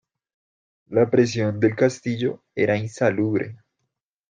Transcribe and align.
La 0.87 1.07
prisión 1.11 1.59
del 1.59 1.75
castillo 1.75 2.41
era 2.55 2.75
insalubre. 2.75 3.59